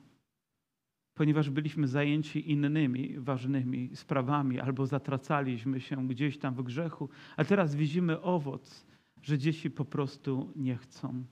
[1.19, 7.75] ponieważ byliśmy zajęci innymi ważnymi sprawami albo zatracaliśmy się gdzieś tam w grzechu, a teraz
[7.75, 8.85] widzimy owoc,
[9.21, 11.23] że dzieci po prostu nie chcą.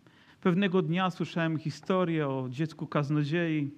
[0.42, 3.72] Pewnego dnia słyszałem historię o dziecku kaznodziei,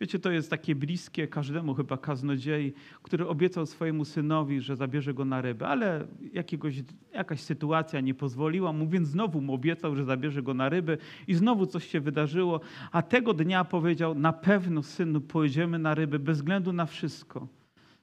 [0.00, 5.24] Wiecie, to jest takie bliskie każdemu chyba kaznodziei, który obiecał swojemu synowi, że zabierze go
[5.24, 6.82] na ryby, ale jakiegoś,
[7.12, 11.34] jakaś sytuacja nie pozwoliła mu, więc znowu mu obiecał, że zabierze go na ryby i
[11.34, 12.60] znowu coś się wydarzyło,
[12.92, 17.48] a tego dnia powiedział, na pewno synu pojedziemy na ryby bez względu na wszystko.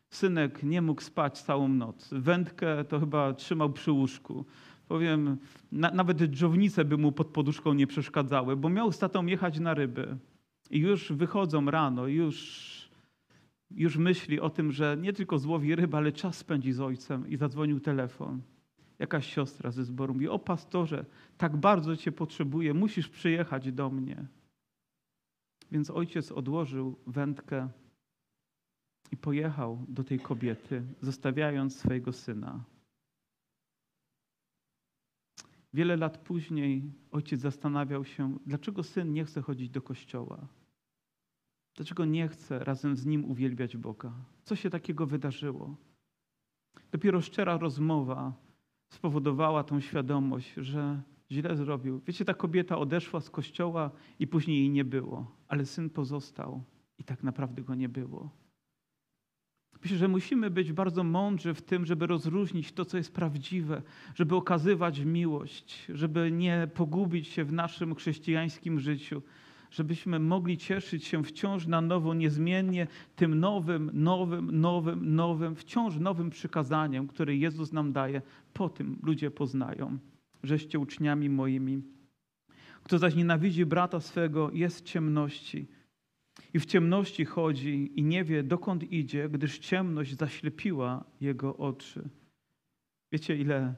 [0.10, 2.10] Synek nie mógł spać całą noc.
[2.12, 4.45] Wędkę to chyba trzymał przy łóżku.
[4.88, 5.38] Powiem,
[5.71, 9.73] na, nawet dżownice by mu pod poduszką nie przeszkadzały, bo miał z tatą jechać na
[9.73, 10.17] ryby.
[10.69, 12.89] I już wychodzą rano, już,
[13.71, 17.38] już myśli o tym, że nie tylko złowi ryba, ale czas spędzi z ojcem i
[17.38, 18.41] zadzwonił telefon.
[18.99, 21.06] Jakaś siostra ze zboru mówi, o pastorze,
[21.38, 24.26] tak bardzo cię potrzebuję, musisz przyjechać do mnie.
[25.71, 27.69] Więc ojciec odłożył wędkę
[29.12, 32.63] i pojechał do tej kobiety, zostawiając swojego syna.
[35.73, 40.47] Wiele lat później ojciec zastanawiał się, dlaczego syn nie chce chodzić do kościoła.
[41.75, 44.13] Dlaczego nie chce razem z nim uwielbiać Boga?
[44.43, 45.75] Co się takiego wydarzyło?
[46.91, 48.33] Dopiero szczera rozmowa
[48.89, 52.01] spowodowała tą świadomość, że źle zrobił.
[52.07, 56.63] Wiecie, ta kobieta odeszła z kościoła i później jej nie było, ale syn pozostał
[56.97, 58.42] i tak naprawdę go nie było.
[59.84, 63.82] Myślę, że musimy być bardzo mądrzy w tym, żeby rozróżnić to, co jest prawdziwe,
[64.15, 69.22] żeby okazywać miłość, żeby nie pogubić się w naszym chrześcijańskim życiu,
[69.72, 76.30] żebyśmy mogli cieszyć się wciąż na nowo, niezmiennie tym nowym, nowym, nowym, nowym, wciąż nowym
[76.30, 78.22] przykazaniem, które Jezus nam daje.
[78.54, 79.98] Po tym ludzie poznają,
[80.43, 81.82] żeście uczniami moimi.
[82.84, 85.67] Kto zaś nienawidzi brata swego, jest w ciemności
[86.53, 92.09] i w ciemności chodzi i nie wie, dokąd idzie, gdyż ciemność zaślepiła jego oczy.
[93.11, 93.75] Wiecie, ile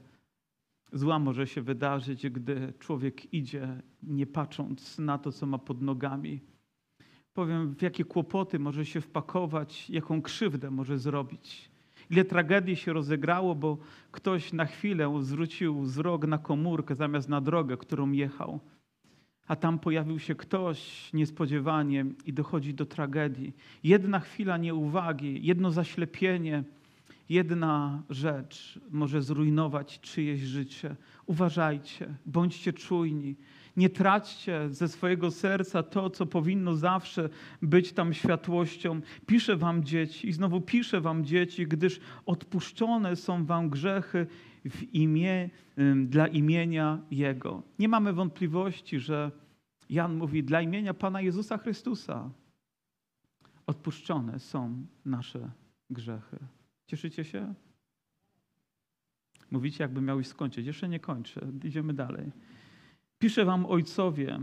[0.93, 6.39] zła może się wydarzyć, gdy człowiek idzie, nie patrząc na to, co ma pod nogami.
[7.33, 11.71] Powiem, w jakie kłopoty może się wpakować, jaką krzywdę może zrobić.
[12.09, 13.77] Ile tragedii się rozegrało, bo
[14.11, 18.59] ktoś na chwilę zwrócił wzrok na komórkę zamiast na drogę, którą jechał
[19.47, 23.53] a tam pojawił się ktoś niespodziewanie i dochodzi do tragedii.
[23.83, 26.63] Jedna chwila nieuwagi, jedno zaślepienie,
[27.29, 30.95] jedna rzecz może zrujnować czyjeś życie.
[31.25, 33.35] Uważajcie, bądźcie czujni.
[33.77, 37.29] Nie traćcie ze swojego serca to, co powinno zawsze
[37.61, 39.01] być tam światłością.
[39.25, 44.27] Piszę wam dzieci i znowu piszę wam dzieci, gdyż odpuszczone są wam grzechy
[44.69, 45.49] w imię,
[46.05, 47.63] dla imienia Jego.
[47.79, 49.31] Nie mamy wątpliwości, że
[49.89, 52.31] Jan mówi, dla imienia Pana Jezusa Chrystusa
[53.67, 55.51] odpuszczone są nasze
[55.89, 56.37] grzechy.
[56.87, 57.53] Cieszycie się?
[59.51, 60.65] Mówicie, jakby miałeś skończyć.
[60.65, 61.41] Jeszcze nie kończę.
[61.63, 62.31] Idziemy dalej.
[63.19, 64.39] Piszę wam ojcowie,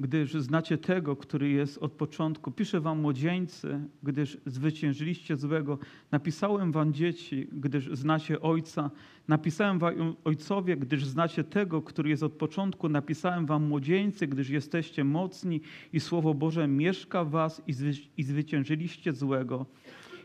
[0.00, 2.50] gdyż znacie tego, który jest od początku.
[2.50, 5.78] Piszę wam młodzieńcy, gdyż zwyciężyliście złego.
[6.10, 8.90] Napisałem wam dzieci, gdyż znacie Ojca.
[9.28, 12.88] Napisałem wam ojcowie, gdyż znacie tego, który jest od początku.
[12.88, 15.60] Napisałem wam młodzieńcy, gdyż jesteście mocni
[15.92, 19.66] i Słowo Boże mieszka w was i, zwy, i zwyciężyliście złego.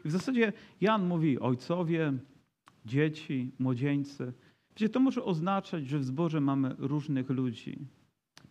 [0.06, 2.14] I w zasadzie Jan mówi ojcowie,
[2.86, 4.34] dzieci, młodzieńcy.
[4.76, 7.80] Wiecie, to może oznaczać, że w zborze mamy różnych ludzi.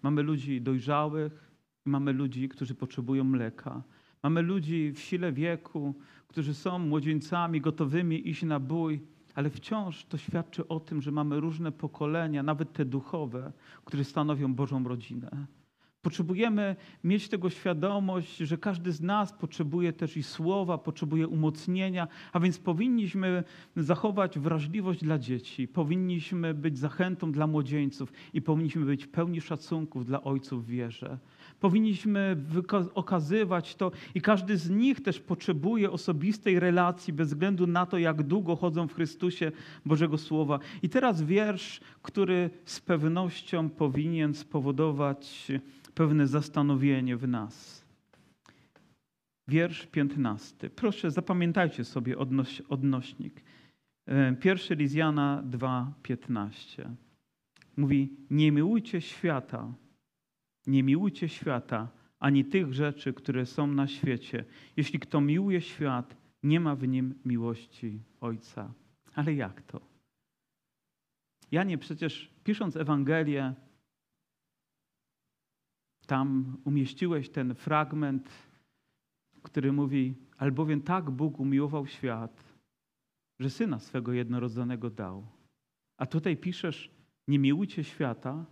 [0.03, 1.53] Mamy ludzi dojrzałych
[1.85, 3.83] mamy ludzi, którzy potrzebują mleka.
[4.23, 5.95] Mamy ludzi w sile wieku,
[6.29, 9.03] którzy są młodzieńcami gotowymi iść na bój,
[9.35, 13.53] ale wciąż to świadczy o tym, że mamy różne pokolenia, nawet te duchowe,
[13.85, 15.47] które stanowią Bożą rodzinę.
[16.03, 22.41] Potrzebujemy mieć tego świadomość, że każdy z nas potrzebuje też i słowa, potrzebuje umocnienia, a
[22.41, 23.45] więc powinniśmy
[23.77, 30.23] zachować wrażliwość dla dzieci, powinniśmy być zachętą dla młodzieńców i powinniśmy być pełni szacunków dla
[30.23, 31.19] ojców w wierze.
[31.61, 32.37] Powinniśmy
[32.95, 38.23] okazywać to i każdy z nich też potrzebuje osobistej relacji bez względu na to, jak
[38.23, 39.53] długo chodzą w Chrystusie
[39.87, 40.59] Bożego Słowa.
[40.83, 45.53] I teraz wiersz, który z pewnością powinien spowodować
[45.95, 47.85] pewne zastanowienie w nas.
[49.49, 50.71] Wiersz piętnasty.
[50.71, 53.43] Proszę, zapamiętajcie sobie odnoś, odnośnik.
[54.07, 56.91] E, pierwszy Lizjana 2,15.
[57.77, 59.75] Mówi, nie miłujcie świata,
[60.67, 64.45] nie miłujcie świata, ani tych rzeczy, które są na świecie.
[64.77, 68.75] Jeśli kto miłuje świat, nie ma w nim miłości Ojca.
[69.15, 69.81] Ale jak to?
[71.51, 73.55] Janie przecież pisząc Ewangelię,
[76.12, 78.29] tam umieściłeś ten fragment,
[79.42, 82.44] który mówi: Albowiem tak Bóg umiłował świat,
[83.38, 85.27] że syna swego jednorodzonego dał.
[85.96, 86.90] A tutaj piszesz:
[87.29, 88.44] Nie miłujcie świata.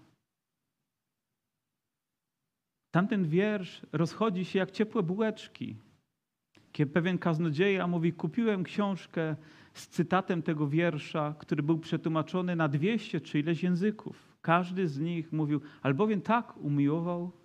[2.90, 5.76] Tamten wiersz rozchodzi się jak ciepłe bułeczki.
[6.72, 9.36] Kiedy pewien kaznodzieja mówi: Kupiłem książkę
[9.74, 14.36] z cytatem tego wiersza, który był przetłumaczony na 200 czy ileś języków.
[14.42, 17.40] Każdy z nich mówił: Albowiem tak umiłował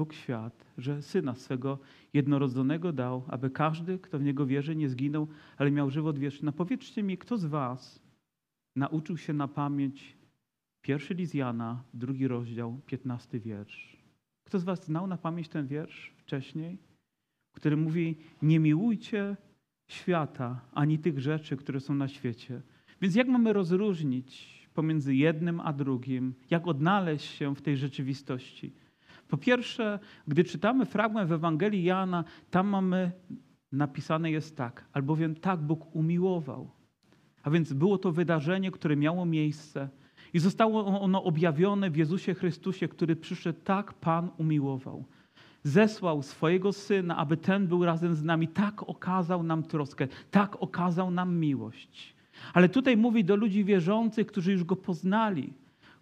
[0.00, 1.78] Bóg świat, że Syna swego
[2.12, 6.46] jednorodzonego dał, aby każdy, kto w Niego wierzy, nie zginął, ale miał żywot wieczny.
[6.46, 8.02] No powiedzcie mi, kto z was
[8.76, 10.16] nauczył się na pamięć
[10.82, 13.96] pierwszy list Jana, drugi rozdział, piętnasty wiersz?
[14.46, 16.78] Kto z was znał na pamięć ten wiersz wcześniej,
[17.52, 19.36] który mówi, nie miłujcie
[19.90, 22.62] świata, ani tych rzeczy, które są na świecie.
[23.00, 26.34] Więc jak mamy rozróżnić pomiędzy jednym a drugim?
[26.50, 28.72] Jak odnaleźć się w tej rzeczywistości?
[29.30, 33.12] Po pierwsze, gdy czytamy fragment w Ewangelii Jana, tam mamy
[33.72, 36.70] napisane jest tak, albowiem tak Bóg umiłował.
[37.42, 39.88] A więc było to wydarzenie, które miało miejsce
[40.32, 45.04] i zostało ono objawione w Jezusie Chrystusie, który przyszedł tak Pan umiłował.
[45.62, 51.10] Zesłał swojego Syna, aby ten był razem z nami, tak okazał nam troskę, tak okazał
[51.10, 52.14] nam miłość.
[52.54, 55.52] Ale tutaj mówi do ludzi wierzących, którzy już Go poznali,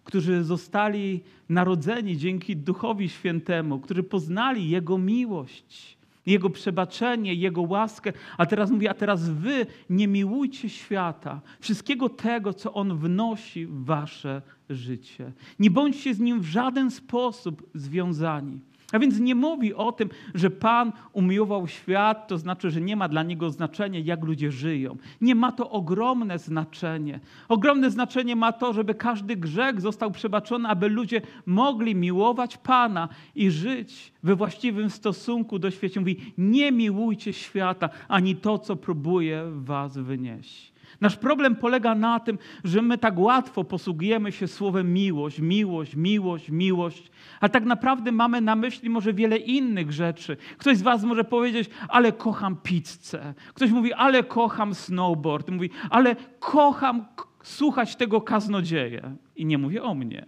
[0.09, 5.97] którzy zostali narodzeni dzięki Duchowi Świętemu, którzy poznali Jego miłość.
[6.25, 8.13] Jego przebaczenie, Jego łaskę.
[8.37, 13.85] A teraz mówi, a teraz wy nie miłujcie świata, wszystkiego tego, co On wnosi w
[13.85, 15.31] wasze życie.
[15.59, 18.59] Nie bądźcie z Nim w żaden sposób związani.
[18.91, 23.09] A więc nie mówi o tym, że Pan umiłował świat, to znaczy, że nie ma
[23.09, 24.97] dla niego znaczenia, jak ludzie żyją.
[25.21, 27.19] Nie ma to ogromne znaczenie.
[27.49, 33.51] Ogromne znaczenie ma to, żeby każdy grzech został przebaczony, aby ludzie mogli miłować Pana i
[33.51, 35.99] żyć we właściwym stosunku do świata.
[35.99, 40.78] Mówi, nie miłujcie świata, ani to, co próbuje was wynieść.
[41.01, 46.49] Nasz problem polega na tym, że my tak łatwo posługujemy się słowem miłość, miłość, miłość,
[46.49, 50.37] miłość, a tak naprawdę mamy na myśli może wiele innych rzeczy.
[50.57, 53.33] Ktoś z Was może powiedzieć, ale kocham pizzę.
[53.53, 55.49] Ktoś mówi, ale kocham snowboard.
[55.49, 57.05] Mówi, ale kocham
[57.43, 59.15] słuchać tego kaznodzieje.
[59.35, 60.25] I nie mówię o mnie.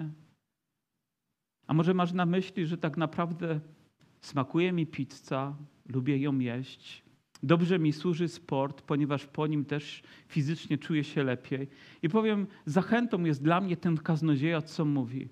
[1.68, 3.60] A może masz na myśli, że tak naprawdę
[4.22, 5.56] smakuje mi pizza,
[5.86, 7.04] lubię ją jeść,
[7.44, 11.68] Dobrze mi służy sport, ponieważ po nim też fizycznie czuję się lepiej.
[12.04, 15.30] I powiem, zachętą jest dla mnie ten kaznodzieja, co mówi.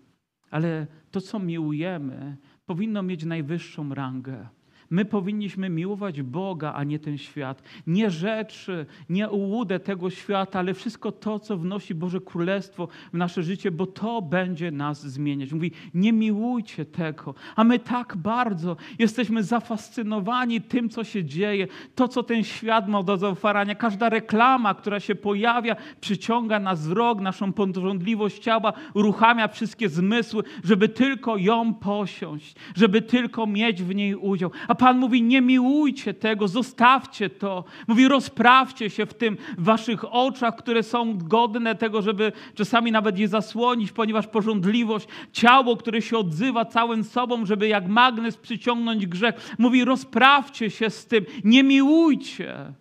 [0.52, 4.48] Ale to, co miłujemy, powinno mieć najwyższą rangę.
[4.90, 7.64] My powinniśmy miłować Boga, a nie ten świat.
[7.88, 13.44] Nie rzeczy, nie ułudę tego świata, ale wszystko to, co wnosi Boże Królestwo w nasze
[13.44, 15.54] życie, bo to będzie nas zmieniać.
[15.54, 17.36] Mówi, nie miłujcie tego.
[17.56, 23.04] A my tak bardzo jesteśmy zafascynowani tym, co się dzieje, to, co ten świat ma
[23.04, 23.76] do zaoferowania.
[23.76, 30.90] Każda reklama, która się pojawia, przyciąga nas wzrok, naszą porządliwość ciała, uruchamia wszystkie zmysły, żeby
[30.90, 34.52] tylko ją posiąść, żeby tylko mieć w niej udział.
[34.68, 37.64] A Pan mówi: Nie miłujcie tego, zostawcie to.
[37.88, 43.20] Mówi: Rozprawcie się w tym w waszych oczach, które są godne tego, żeby czasami nawet
[43.20, 49.56] je zasłonić, ponieważ porządliwość, ciało, które się odzywa całym sobą, żeby jak magnes przyciągnąć grzech.
[49.58, 52.74] Mówi: Rozprawcie się z tym, nie miłujcie.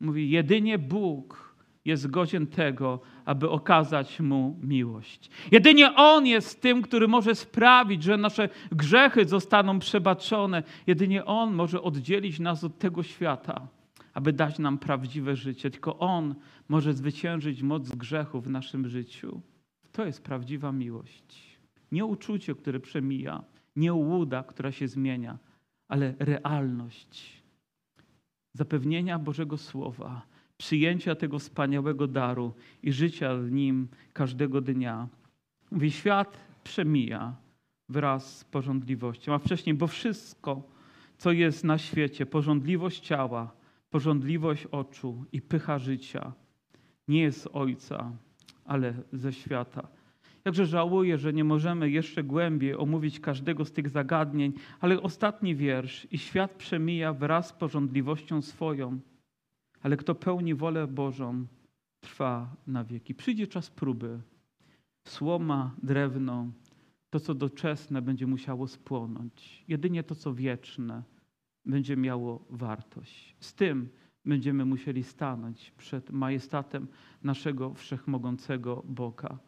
[0.00, 1.41] Mówi: Jedynie Bóg
[1.84, 5.30] jest godzien tego, aby okazać Mu miłość.
[5.50, 10.62] Jedynie On jest tym, który może sprawić, że nasze grzechy zostaną przebaczone.
[10.86, 13.68] Jedynie On może oddzielić nas od tego świata,
[14.14, 15.70] aby dać nam prawdziwe życie.
[15.70, 16.34] Tylko On
[16.68, 19.40] może zwyciężyć moc grzechu w naszym życiu.
[19.92, 21.58] To jest prawdziwa miłość.
[21.92, 23.44] Nie uczucie, które przemija,
[23.76, 25.38] nie ułuda, która się zmienia,
[25.88, 27.42] ale realność
[28.54, 30.31] zapewnienia Bożego Słowa
[30.62, 35.08] przyjęcia tego wspaniałego daru i życia w nim każdego dnia.
[35.70, 37.36] Mówi, świat przemija
[37.88, 40.62] wraz z porządliwością, a wcześniej, bo wszystko,
[41.18, 43.52] co jest na świecie, porządliwość ciała,
[43.90, 46.32] porządliwość oczu i pycha życia,
[47.08, 48.12] nie jest Ojca,
[48.64, 49.88] ale ze świata.
[50.44, 56.06] Jakże żałuję, że nie możemy jeszcze głębiej omówić każdego z tych zagadnień, ale ostatni wiersz
[56.10, 59.00] i świat przemija wraz z porządliwością swoją
[59.82, 61.46] ale kto pełni wolę Bożą,
[62.00, 63.14] trwa na wieki.
[63.14, 64.20] Przyjdzie czas próby.
[65.04, 66.52] Słoma, drewno,
[67.10, 69.64] to co doczesne będzie musiało spłonąć.
[69.68, 71.02] Jedynie to co wieczne
[71.66, 73.36] będzie miało wartość.
[73.40, 73.88] Z tym
[74.24, 76.88] będziemy musieli stanąć przed majestatem
[77.22, 79.38] naszego wszechmogącego Boga.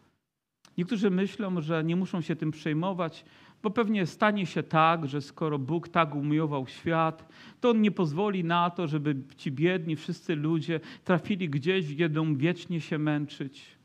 [0.78, 3.24] Niektórzy myślą, że nie muszą się tym przejmować,
[3.64, 7.28] bo pewnie stanie się tak, że skoro Bóg tak umiłował świat,
[7.60, 12.36] to On nie pozwoli na to, żeby ci biedni wszyscy ludzie trafili gdzieś, gdzie będą
[12.36, 13.78] wiecznie się męczyć.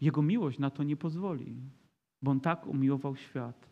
[0.00, 1.56] Jego miłość na to nie pozwoli,
[2.22, 3.70] bo On tak umiłował świat.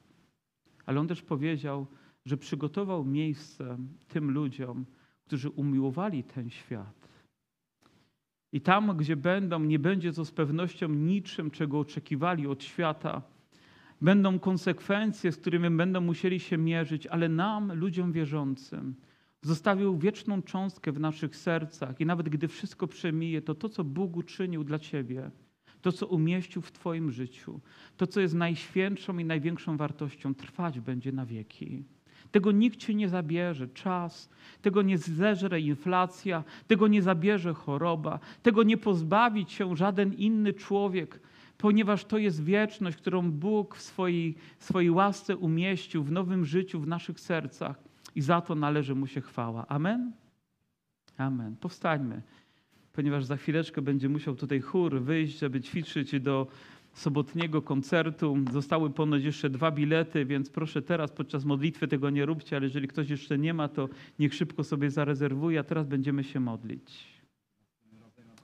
[0.86, 1.86] Ale On też powiedział,
[2.26, 3.78] że przygotował miejsce
[4.08, 4.84] tym ludziom,
[5.26, 7.08] którzy umiłowali ten świat.
[8.52, 13.22] I tam, gdzie będą, nie będzie to z pewnością niczym, czego oczekiwali od świata,
[14.02, 18.94] Będą konsekwencje, z którymi będą musieli się mierzyć, ale nam, ludziom wierzącym,
[19.42, 24.16] zostawił wieczną cząstkę w naszych sercach i nawet gdy wszystko przemije, to to, co Bóg
[24.16, 25.30] uczynił dla Ciebie,
[25.80, 27.60] to, co umieścił w Twoim życiu,
[27.96, 31.84] to, co jest najświętszą i największą wartością, trwać będzie na wieki.
[32.30, 33.68] Tego nikt ci nie zabierze.
[33.68, 34.30] Czas,
[34.62, 41.20] tego nie zeżre inflacja, tego nie zabierze choroba, tego nie pozbawi się żaden inny człowiek,
[41.58, 46.86] ponieważ to jest wieczność, którą Bóg w swojej, swojej łasce umieścił w nowym życiu w
[46.86, 47.76] naszych sercach
[48.14, 49.66] i za to należy Mu się chwała.
[49.68, 50.12] Amen?
[51.18, 51.56] Amen.
[51.56, 52.22] Powstańmy,
[52.92, 56.46] ponieważ za chwileczkę będzie musiał tutaj chór wyjść, żeby ćwiczyć do
[56.92, 58.36] sobotniego koncertu.
[58.52, 62.88] Zostały ponoć jeszcze dwa bilety, więc proszę teraz podczas modlitwy tego nie róbcie, ale jeżeli
[62.88, 63.88] ktoś jeszcze nie ma, to
[64.18, 67.21] niech szybko sobie zarezerwuje, a teraz będziemy się modlić.